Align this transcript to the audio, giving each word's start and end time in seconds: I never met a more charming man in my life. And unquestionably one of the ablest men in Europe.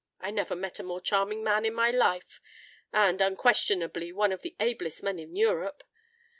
I 0.19 0.31
never 0.31 0.55
met 0.55 0.79
a 0.79 0.83
more 0.83 0.99
charming 0.99 1.43
man 1.43 1.63
in 1.63 1.75
my 1.75 1.91
life. 1.91 2.41
And 2.91 3.21
unquestionably 3.21 4.11
one 4.11 4.31
of 4.31 4.41
the 4.41 4.55
ablest 4.59 5.03
men 5.03 5.19
in 5.19 5.35
Europe. 5.35 5.83